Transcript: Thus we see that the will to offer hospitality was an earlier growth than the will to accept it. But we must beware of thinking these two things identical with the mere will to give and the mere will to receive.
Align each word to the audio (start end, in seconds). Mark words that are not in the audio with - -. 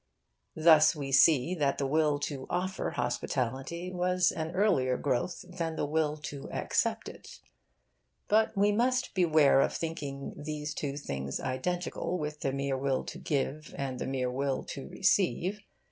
Thus 0.55 0.95
we 0.95 1.11
see 1.11 1.53
that 1.53 1.77
the 1.77 1.85
will 1.85 2.17
to 2.21 2.47
offer 2.49 2.89
hospitality 2.89 3.91
was 3.91 4.31
an 4.31 4.49
earlier 4.55 4.97
growth 4.97 5.45
than 5.47 5.75
the 5.75 5.85
will 5.85 6.17
to 6.23 6.49
accept 6.51 7.07
it. 7.07 7.39
But 8.27 8.57
we 8.57 8.71
must 8.71 9.13
beware 9.13 9.61
of 9.61 9.75
thinking 9.75 10.33
these 10.35 10.73
two 10.73 10.97
things 10.97 11.39
identical 11.39 12.17
with 12.17 12.39
the 12.39 12.51
mere 12.51 12.77
will 12.79 13.03
to 13.03 13.19
give 13.19 13.75
and 13.77 13.99
the 13.99 14.07
mere 14.07 14.31
will 14.31 14.63
to 14.73 14.87
receive. 14.89 15.59